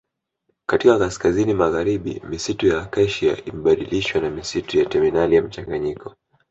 [0.65, 6.15] Katika kaskazini magharibi misitu ya Acacia imebadilishwa na misitu ya Terminalia mchanganyiko